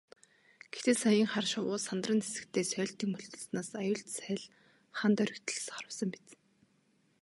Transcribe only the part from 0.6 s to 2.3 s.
Гэтэл саяын хар шувуу сандран